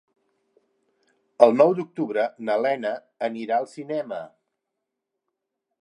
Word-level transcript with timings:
El 1.47 1.53
nou 1.59 1.75
d'octubre 1.81 2.25
na 2.49 2.57
Lena 2.65 2.95
anirà 3.29 3.61
al 3.61 3.71
cinema. 3.77 4.23